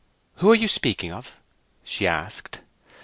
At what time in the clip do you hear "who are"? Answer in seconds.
0.37-0.55